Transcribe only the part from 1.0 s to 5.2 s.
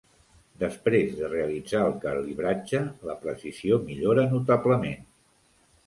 de realitzar el calibratge, la precisió millora notablement.